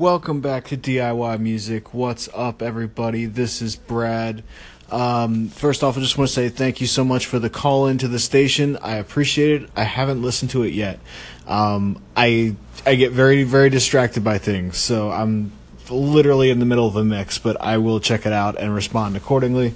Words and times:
Welcome 0.00 0.40
back 0.40 0.64
to 0.68 0.78
DIY 0.78 1.40
Music. 1.40 1.92
What's 1.92 2.30
up, 2.32 2.62
everybody? 2.62 3.26
This 3.26 3.60
is 3.60 3.76
Brad. 3.76 4.42
Um, 4.90 5.48
first 5.48 5.84
off, 5.84 5.98
I 5.98 6.00
just 6.00 6.16
want 6.16 6.28
to 6.28 6.34
say 6.34 6.48
thank 6.48 6.80
you 6.80 6.86
so 6.86 7.04
much 7.04 7.26
for 7.26 7.38
the 7.38 7.50
call 7.50 7.86
into 7.86 8.08
the 8.08 8.18
station. 8.18 8.78
I 8.78 8.94
appreciate 8.94 9.60
it. 9.60 9.70
I 9.76 9.82
haven't 9.82 10.22
listened 10.22 10.52
to 10.52 10.62
it 10.62 10.72
yet. 10.72 11.00
Um, 11.46 12.02
I 12.16 12.56
I 12.86 12.94
get 12.94 13.12
very 13.12 13.42
very 13.42 13.68
distracted 13.68 14.24
by 14.24 14.38
things, 14.38 14.78
so 14.78 15.10
I'm 15.10 15.52
literally 15.90 16.48
in 16.48 16.60
the 16.60 16.64
middle 16.64 16.86
of 16.86 16.96
a 16.96 17.04
mix, 17.04 17.36
but 17.36 17.60
I 17.60 17.76
will 17.76 18.00
check 18.00 18.24
it 18.24 18.32
out 18.32 18.58
and 18.58 18.74
respond 18.74 19.18
accordingly. 19.18 19.74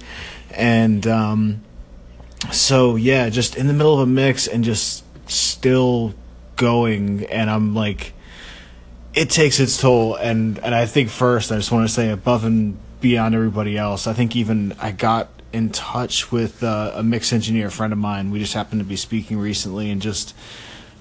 And 0.53 1.07
um, 1.07 1.61
so 2.51 2.97
yeah, 2.97 3.29
just 3.29 3.57
in 3.57 3.67
the 3.67 3.75
middle 3.75 3.93
of 3.93 4.01
a 4.01 4.11
mix 4.11 4.47
and 4.47 4.65
just 4.65 5.05
still 5.31 6.15
going, 6.57 7.27
and 7.27 7.51
I'm 7.51 7.75
like, 7.75 8.15
it 9.15 9.31
takes 9.31 9.61
its 9.61 9.81
toll. 9.81 10.17
And 10.17 10.59
and 10.59 10.75
I 10.75 10.87
think 10.87 11.11
first, 11.11 11.53
I 11.53 11.57
just 11.57 11.73
want 11.73 11.87
to 11.87 11.93
say 11.93 12.11
above 12.11 12.45
and 12.45 12.79
beyond 13.01 13.35
everybody 13.35 13.77
else, 13.77 14.07
I 14.07 14.13
think 14.13 14.35
even 14.37 14.75
I 14.81 14.93
got 14.93 15.29
in 15.53 15.71
touch 15.71 16.33
with 16.33 16.65
uh, 16.65 16.93
a 16.95 17.03
mix 17.03 17.33
engineer 17.33 17.71
friend 17.71 17.93
of 17.93 17.99
mine. 17.99 18.31
We 18.31 18.41
just 18.41 18.55
happened 18.55 18.81
to 18.81 18.87
be 18.87 18.97
speaking 18.97 19.39
recently, 19.39 19.91
and 19.91 20.03
just 20.03 20.35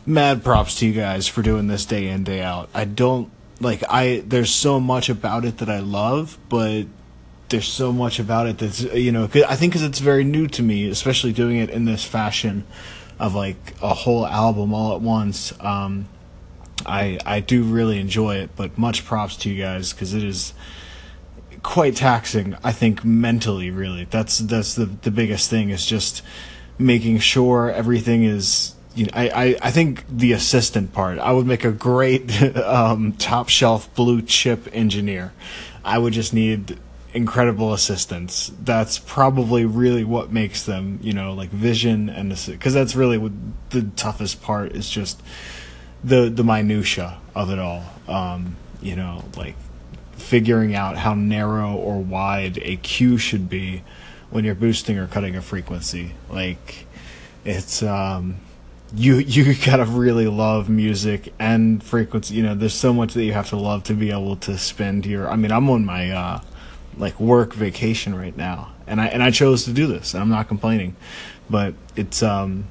mad 0.06 0.44
props 0.44 0.76
to 0.80 0.86
you 0.86 0.94
guys 0.94 1.28
for 1.28 1.42
doing 1.42 1.68
this 1.68 1.86
day 1.86 2.08
in 2.08 2.24
day 2.24 2.42
out. 2.42 2.70
I 2.74 2.86
don't 2.86 3.32
like 3.60 3.84
I 3.90 4.24
there's 4.26 4.52
so 4.52 4.80
much 4.80 5.10
about 5.10 5.46
it 5.46 5.58
that 5.60 5.70
I 5.70 5.80
love, 5.80 6.38
but 6.50 6.84
there's 7.50 7.68
so 7.68 7.92
much 7.92 8.20
about 8.20 8.48
it 8.48 8.58
that's 8.58 8.82
you 8.82 9.12
know 9.12 9.24
I 9.26 9.56
think 9.56 9.74
because 9.74 9.84
it's 9.84 10.00
very 10.00 10.24
new 10.24 10.48
to 10.50 10.62
me, 10.62 10.88
especially 10.90 11.34
doing 11.34 11.58
it 11.58 11.70
in 11.70 11.86
this 11.86 12.04
fashion 12.04 12.66
of 13.20 13.36
like 13.36 13.76
a 13.82 13.94
whole 13.94 14.26
album 14.26 14.74
all 14.74 14.96
at 14.96 15.02
once. 15.02 15.54
Um, 15.60 16.08
I 16.86 17.20
I 17.26 17.40
do 17.40 17.64
really 17.64 18.00
enjoy 18.00 18.38
it, 18.38 18.56
but 18.56 18.78
much 18.78 19.06
props 19.06 19.38
to 19.38 19.50
you 19.50 19.62
guys 19.62 19.94
because 19.94 20.14
it 20.14 20.24
is 20.24 20.54
quite 21.62 21.96
taxing. 21.96 22.56
I 22.64 22.72
think 22.72 23.04
mentally, 23.04 23.72
really, 23.72 24.06
that's 24.06 24.40
that's 24.40 24.76
the 24.76 24.86
the 24.86 25.12
biggest 25.12 25.50
thing 25.50 25.70
is 25.70 25.86
just 25.86 26.22
making 26.78 27.20
sure 27.20 27.72
everything 27.72 28.24
is 28.24 28.76
you 28.96 29.06
know, 29.06 29.12
I, 29.14 29.30
I, 29.30 29.56
I 29.64 29.72
think 29.72 30.06
the 30.08 30.34
assistant 30.34 30.94
part, 30.94 31.18
I 31.20 31.32
would 31.32 31.48
make 31.48 31.64
a 31.64 31.72
great 31.72 32.42
um, 32.58 33.14
top 33.14 33.50
shelf 33.50 33.94
blue 33.96 34.22
chip 34.22 34.68
engineer. 34.72 35.34
I 35.84 35.98
would 35.98 36.14
just 36.14 36.34
need 36.34 36.80
incredible 37.14 37.74
assistants. 37.74 38.52
That's 38.60 39.00
probably 39.00 39.66
really 39.66 40.04
what 40.04 40.32
makes 40.32 40.64
them, 40.64 41.00
you 41.02 41.14
know, 41.14 41.34
like 41.34 41.50
vision 41.50 42.10
and 42.10 42.30
because 42.48 42.74
that's 42.74 42.96
really 42.96 43.18
what 43.18 43.32
the 43.70 43.84
toughest 43.96 44.42
part 44.42 44.74
is 44.74 44.90
just 44.90 45.22
the 46.04 46.30
the 46.30 46.44
minutia 46.44 47.18
of 47.36 47.50
it 47.50 47.60
all. 47.60 47.84
Um, 48.08 48.58
you 48.82 48.96
know, 48.96 49.24
like 49.38 49.56
figuring 50.14 50.76
out 50.76 50.98
how 50.98 51.14
narrow 51.14 51.74
or 51.74 52.00
wide 52.00 52.60
a 52.62 52.78
Q 52.78 53.18
should 53.18 53.50
be 53.50 53.84
when 54.30 54.44
you're 54.44 54.56
boosting 54.56 54.98
or 54.98 55.08
cutting 55.08 55.36
a 55.36 55.42
frequency. 55.42 56.14
Like 56.30 56.88
it's 57.46 57.84
um 57.84 58.38
you 58.96 59.18
you 59.18 59.54
gotta 59.66 59.86
really 59.86 60.28
love 60.28 60.70
music 60.70 61.34
and 61.40 61.84
frequency. 61.84 62.36
You 62.36 62.44
know, 62.44 62.56
there's 62.56 62.74
so 62.74 62.94
much 62.94 63.14
that 63.14 63.24
you 63.24 63.34
have 63.34 63.50
to 63.50 63.58
love 63.58 63.84
to 63.86 63.94
be 63.94 64.12
able 64.12 64.36
to 64.38 64.58
spend 64.58 65.06
your. 65.06 65.30
I 65.30 65.36
mean, 65.36 65.52
I'm 65.52 65.70
on 65.70 65.86
my 65.86 66.12
uh, 66.12 66.42
like 66.98 67.20
work 67.20 67.54
vacation 67.54 68.16
right 68.16 68.36
now, 68.36 68.74
and 68.88 69.02
I 69.02 69.08
and 69.08 69.24
I 69.24 69.32
chose 69.32 69.66
to 69.66 69.74
do 69.74 69.88
this, 69.88 70.14
and 70.14 70.22
I'm 70.22 70.30
not 70.30 70.48
complaining, 70.48 70.96
but 71.50 71.74
it's 71.96 72.22
um, 72.22 72.66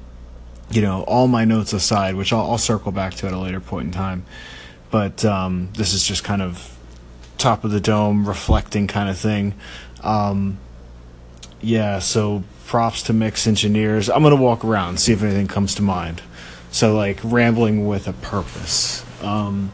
you 0.71 0.81
know, 0.81 1.03
all 1.03 1.27
my 1.27 1.45
notes 1.45 1.73
aside, 1.73 2.15
which 2.15 2.33
I'll, 2.33 2.51
I'll 2.51 2.57
circle 2.57 2.91
back 2.91 3.13
to 3.15 3.27
at 3.27 3.33
a 3.33 3.37
later 3.37 3.59
point 3.59 3.87
in 3.87 3.91
time, 3.91 4.25
but 4.91 5.23
um, 5.25 5.69
this 5.77 5.93
is 5.93 6.03
just 6.03 6.23
kind 6.23 6.41
of 6.41 6.77
top 7.37 7.63
of 7.63 7.71
the 7.71 7.81
dome 7.81 8.27
reflecting 8.27 8.87
kind 8.87 9.09
of 9.09 9.17
thing. 9.17 9.53
Um, 10.01 10.57
yeah, 11.61 11.99
so 11.99 12.43
props 12.65 13.03
to 13.03 13.13
mix 13.13 13.45
engineers. 13.47 14.09
I'm 14.09 14.23
gonna 14.23 14.35
walk 14.35 14.65
around 14.65 14.99
see 14.99 15.13
if 15.13 15.21
anything 15.21 15.47
comes 15.47 15.75
to 15.75 15.81
mind. 15.81 16.21
So 16.71 16.95
like 16.95 17.19
rambling 17.23 17.85
with 17.85 18.07
a 18.07 18.13
purpose. 18.13 19.05
Um, 19.21 19.71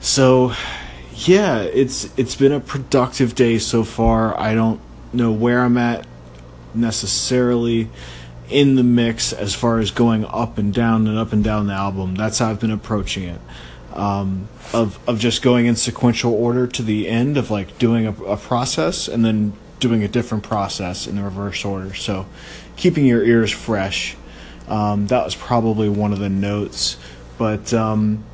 so 0.00 0.54
yeah, 1.14 1.60
it's 1.60 2.08
it's 2.16 2.34
been 2.34 2.52
a 2.52 2.60
productive 2.60 3.34
day 3.34 3.58
so 3.58 3.84
far. 3.84 4.38
I 4.38 4.54
don't 4.54 4.80
know 5.12 5.30
where 5.32 5.60
I'm 5.60 5.76
at 5.76 6.06
necessarily 6.74 7.90
in 8.52 8.76
the 8.76 8.82
mix 8.82 9.32
as 9.32 9.54
far 9.54 9.78
as 9.78 9.90
going 9.90 10.24
up 10.24 10.58
and 10.58 10.72
down 10.72 11.06
and 11.06 11.18
up 11.18 11.32
and 11.32 11.42
down 11.42 11.66
the 11.66 11.72
album. 11.72 12.14
That's 12.14 12.38
how 12.38 12.50
I've 12.50 12.60
been 12.60 12.70
approaching 12.70 13.24
it. 13.24 13.40
Um, 13.92 14.48
of 14.72 14.98
of 15.06 15.18
just 15.18 15.42
going 15.42 15.66
in 15.66 15.76
sequential 15.76 16.32
order 16.32 16.66
to 16.66 16.82
the 16.82 17.08
end 17.08 17.36
of 17.36 17.50
like 17.50 17.78
doing 17.78 18.06
a, 18.06 18.12
a 18.24 18.36
process 18.36 19.06
and 19.06 19.24
then 19.24 19.52
doing 19.80 20.02
a 20.02 20.08
different 20.08 20.44
process 20.44 21.06
in 21.06 21.16
the 21.16 21.22
reverse 21.22 21.64
order. 21.64 21.92
So, 21.92 22.26
keeping 22.76 23.04
your 23.04 23.22
ears 23.22 23.50
fresh. 23.50 24.16
Um, 24.68 25.08
that 25.08 25.24
was 25.24 25.34
probably 25.34 25.88
one 25.88 26.12
of 26.12 26.20
the 26.20 26.30
notes, 26.30 26.96
but 27.36 27.74
um, 27.74 28.24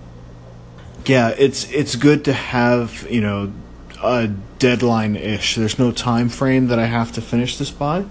yeah, 1.06 1.34
it's 1.36 1.70
it's 1.72 1.96
good 1.96 2.26
to 2.26 2.32
have 2.32 3.06
you 3.10 3.20
know 3.20 3.52
a 4.02 4.28
deadline 4.58 5.16
ish. 5.16 5.56
There's 5.56 5.78
no 5.78 5.90
time 5.90 6.28
frame 6.28 6.68
that 6.68 6.78
I 6.78 6.86
have 6.86 7.12
to 7.12 7.20
finish 7.20 7.56
this 7.56 7.70
by, 7.70 8.04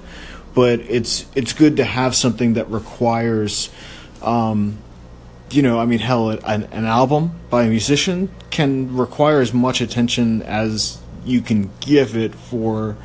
but 0.57 0.79
it's 0.79 1.27
it's 1.35 1.53
good 1.53 1.77
to 1.77 1.83
have 1.83 2.15
something 2.15 2.55
that 2.55 2.67
requires. 2.71 3.69
Um, 4.23 4.79
you 5.51 5.61
know, 5.61 5.79
I 5.79 5.85
mean, 5.85 5.99
hell, 5.99 6.31
an, 6.31 6.63
an 6.71 6.85
album 6.85 7.39
by 7.51 7.65
a 7.65 7.69
musician 7.69 8.31
can 8.49 8.97
require 8.97 9.39
as 9.39 9.53
much 9.53 9.81
attention 9.81 10.41
as 10.41 10.99
you 11.23 11.41
can 11.41 11.69
give 11.79 12.17
it 12.17 12.33
for 12.33 12.97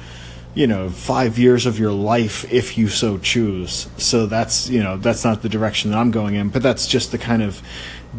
you 0.54 0.66
know 0.66 0.90
five 0.90 1.38
years 1.38 1.64
of 1.64 1.78
your 1.78 1.92
life 1.92 2.50
if 2.52 2.76
you 2.76 2.88
so 2.88 3.18
choose. 3.18 3.88
So 3.96 4.26
that's 4.26 4.68
you 4.68 4.82
know 4.82 4.96
that's 4.96 5.24
not 5.24 5.42
the 5.42 5.48
direction 5.48 5.90
that 5.90 5.98
i'm 5.98 6.10
going 6.10 6.34
in 6.34 6.50
but 6.50 6.62
that's 6.62 6.86
just 6.86 7.10
the 7.10 7.18
kind 7.18 7.42
of 7.42 7.62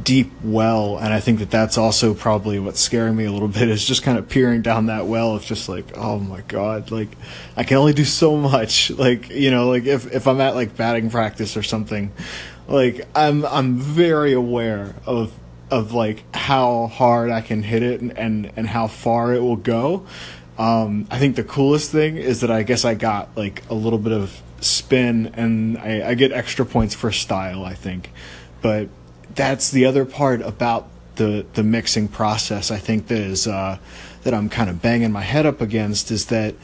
deep 0.01 0.31
well. 0.43 0.97
And 0.97 1.13
i 1.13 1.19
think 1.19 1.39
that 1.39 1.51
that's 1.51 1.77
also 1.77 2.13
probably 2.13 2.57
what's 2.59 2.79
scaring 2.79 3.15
me 3.15 3.25
a 3.25 3.31
little 3.31 3.47
bit 3.59 3.69
is 3.69 3.85
just 3.85 4.03
kind 4.03 4.17
of 4.17 4.29
peering 4.29 4.61
down 4.61 4.87
that 4.87 5.05
well 5.05 5.35
of 5.35 5.43
just 5.43 5.69
like 5.69 5.95
oh 5.95 6.19
my 6.19 6.41
god 6.41 6.91
like 6.91 7.09
i 7.55 7.63
can 7.63 7.77
only 7.77 7.93
do 7.93 8.05
so 8.05 8.35
much. 8.37 8.91
Like 9.03 9.29
you 9.29 9.51
know 9.51 9.67
like 9.67 9.83
if 9.85 10.11
if 10.13 10.27
i'm 10.27 10.39
at 10.39 10.55
like 10.55 10.77
batting 10.77 11.09
practice 11.09 11.57
or 11.57 11.63
something 11.63 12.13
like 12.67 13.05
i'm 13.15 13.45
i'm 13.45 13.77
very 13.77 14.31
aware 14.31 14.95
of 15.05 15.33
of 15.69 15.91
like 15.91 16.23
how 16.33 16.87
hard 16.87 17.29
i 17.31 17.41
can 17.41 17.63
hit 17.63 17.83
it 17.83 17.99
and 17.99 18.17
and, 18.17 18.51
and 18.55 18.67
how 18.67 18.87
far 18.87 19.33
it 19.33 19.41
will 19.41 19.57
go 19.57 20.05
um, 20.57 21.07
I 21.09 21.17
think 21.17 21.35
the 21.35 21.43
coolest 21.43 21.91
thing 21.91 22.17
is 22.17 22.41
that 22.41 22.51
I 22.51 22.63
guess 22.63 22.85
I 22.85 22.93
got 22.93 23.35
like 23.35 23.63
a 23.69 23.73
little 23.73 23.99
bit 23.99 24.13
of 24.13 24.41
spin 24.61 25.31
and 25.33 25.77
I, 25.77 26.09
I 26.09 26.13
get 26.13 26.31
extra 26.31 26.65
points 26.65 26.93
for 26.93 27.11
style, 27.11 27.65
I 27.65 27.73
think. 27.73 28.11
But 28.61 28.89
that's 29.35 29.71
the 29.71 29.85
other 29.85 30.05
part 30.05 30.41
about 30.41 30.87
the 31.15 31.45
the 31.53 31.63
mixing 31.63 32.07
process. 32.07 32.71
I 32.71 32.77
think 32.77 33.07
that 33.07 33.17
is 33.17 33.47
uh, 33.47 33.77
that 34.23 34.33
I'm 34.33 34.49
kind 34.49 34.69
of 34.69 34.81
banging 34.81 35.11
my 35.11 35.21
head 35.21 35.45
up 35.45 35.61
against 35.61 36.11
is 36.11 36.27
that 36.27 36.55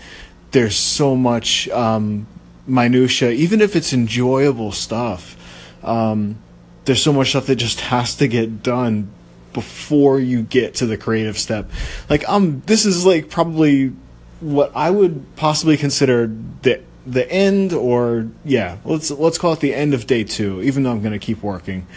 there's 0.51 0.75
so 0.75 1.15
much 1.15 1.67
um, 1.69 2.27
minutia, 2.67 3.31
even 3.31 3.61
if 3.61 3.75
it's 3.75 3.93
enjoyable 3.93 4.71
stuff. 4.71 5.35
Um, 5.83 6.39
there's 6.85 7.03
so 7.03 7.13
much 7.13 7.29
stuff 7.29 7.45
that 7.47 7.55
just 7.55 7.81
has 7.81 8.15
to 8.15 8.27
get 8.27 8.63
done 8.63 9.11
before 9.53 10.19
you 10.19 10.41
get 10.41 10.75
to 10.75 10.85
the 10.85 10.97
creative 10.97 11.37
step. 11.37 11.69
Like 12.09 12.27
um 12.29 12.61
this 12.65 12.85
is 12.85 13.05
like 13.05 13.29
probably 13.29 13.93
what 14.39 14.71
I 14.75 14.89
would 14.89 15.35
possibly 15.35 15.77
consider 15.77 16.27
the 16.61 16.81
the 17.05 17.29
end 17.31 17.73
or 17.73 18.27
yeah, 18.45 18.77
let's 18.85 19.11
let's 19.11 19.37
call 19.37 19.53
it 19.53 19.59
the 19.59 19.73
end 19.73 19.93
of 19.93 20.07
day 20.07 20.23
2 20.23 20.61
even 20.63 20.83
though 20.83 20.91
I'm 20.91 21.01
going 21.01 21.13
to 21.13 21.19
keep 21.19 21.41
working. 21.41 21.87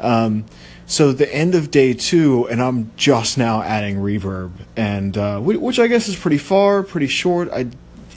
Um 0.00 0.44
so 0.86 1.12
the 1.12 1.32
end 1.34 1.54
of 1.54 1.70
day 1.70 1.94
2 1.94 2.48
and 2.48 2.62
I'm 2.62 2.90
just 2.96 3.38
now 3.38 3.62
adding 3.62 3.96
reverb 3.96 4.52
and 4.76 5.16
uh 5.16 5.40
which 5.40 5.78
I 5.78 5.86
guess 5.86 6.08
is 6.08 6.16
pretty 6.16 6.38
far, 6.38 6.82
pretty 6.82 7.08
short. 7.08 7.50
I 7.52 7.68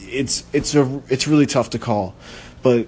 it's 0.10 0.46
it's 0.54 0.74
a 0.76 1.02
it's 1.10 1.28
really 1.28 1.46
tough 1.46 1.70
to 1.72 1.80
call. 1.80 2.16
But 2.62 2.88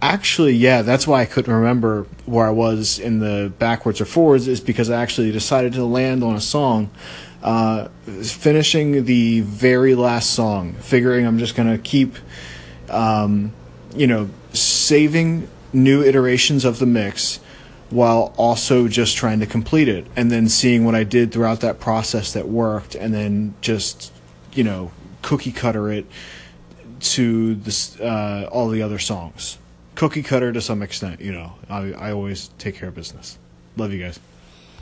actually, 0.00 0.52
yeah, 0.52 0.82
that's 0.82 1.06
why 1.06 1.22
I 1.22 1.26
couldn't 1.26 1.52
remember 1.52 2.06
where 2.26 2.46
I 2.46 2.50
was 2.50 2.98
in 2.98 3.18
the 3.18 3.52
backwards 3.58 4.00
or 4.00 4.04
forwards, 4.04 4.48
is 4.48 4.60
because 4.60 4.90
I 4.90 5.00
actually 5.02 5.32
decided 5.32 5.72
to 5.74 5.84
land 5.84 6.22
on 6.22 6.34
a 6.34 6.40
song, 6.40 6.90
uh, 7.42 7.88
finishing 8.22 9.04
the 9.04 9.40
very 9.40 9.94
last 9.94 10.30
song, 10.30 10.74
figuring 10.74 11.26
I'm 11.26 11.38
just 11.38 11.56
going 11.56 11.70
to 11.70 11.78
keep, 11.78 12.16
um, 12.88 13.52
you 13.94 14.06
know, 14.06 14.30
saving 14.52 15.48
new 15.72 16.02
iterations 16.02 16.64
of 16.64 16.78
the 16.78 16.86
mix 16.86 17.40
while 17.90 18.34
also 18.36 18.86
just 18.86 19.16
trying 19.16 19.40
to 19.40 19.46
complete 19.46 19.88
it 19.88 20.06
and 20.14 20.30
then 20.30 20.48
seeing 20.48 20.84
what 20.84 20.94
I 20.94 21.04
did 21.04 21.32
throughout 21.32 21.60
that 21.60 21.80
process 21.80 22.32
that 22.34 22.46
worked 22.46 22.94
and 22.94 23.14
then 23.14 23.54
just, 23.60 24.12
you 24.52 24.62
know, 24.62 24.90
cookie 25.22 25.52
cutter 25.52 25.90
it 25.90 26.06
to 27.00 27.54
this, 27.54 27.98
uh, 28.00 28.48
all 28.52 28.68
the 28.68 28.82
other 28.82 28.98
songs 28.98 29.58
cookie 29.98 30.22
cutter 30.22 30.52
to 30.52 30.60
some 30.60 30.80
extent. 30.82 31.20
You 31.20 31.32
know, 31.32 31.54
I, 31.68 31.92
I 31.92 32.12
always 32.12 32.48
take 32.56 32.76
care 32.76 32.88
of 32.88 32.94
business. 32.94 33.36
Love 33.76 33.92
you 33.92 34.00
guys. 34.00 34.20